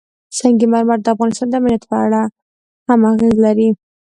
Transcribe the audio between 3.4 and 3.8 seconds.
لري.